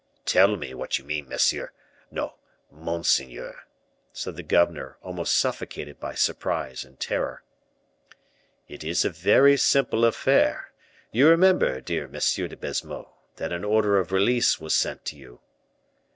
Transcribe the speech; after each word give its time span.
"Tell 0.25 0.57
me 0.57 0.73
what 0.73 0.97
you 0.97 1.05
mean, 1.05 1.29
monsieur 1.29 1.73
no, 2.09 2.33
monseigneur," 2.71 3.65
said 4.11 4.35
the 4.35 4.41
governor, 4.41 4.97
almost 5.03 5.37
suffocated 5.37 5.99
by 5.99 6.15
surprise 6.15 6.83
and 6.83 6.99
terror. 6.99 7.43
"It 8.67 8.83
is 8.83 9.05
a 9.05 9.11
very 9.11 9.57
simple 9.57 10.03
affair: 10.03 10.71
you 11.11 11.27
remember, 11.29 11.79
dear 11.81 12.05
M. 12.05 12.13
de 12.13 12.57
Baisemeaux, 12.57 13.13
that 13.35 13.51
an 13.53 13.63
order 13.63 13.99
of 13.99 14.11
release 14.11 14.59
was 14.59 14.73
sent 14.73 15.05
to 15.05 15.15
you." 15.15 15.39